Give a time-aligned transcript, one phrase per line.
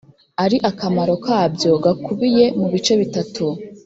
[0.43, 3.45] ariko akamaro kabyo gakubiye mu bice bitatu